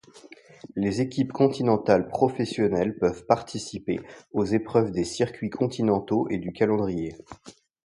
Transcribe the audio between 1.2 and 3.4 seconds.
continentales professionnelles peuvent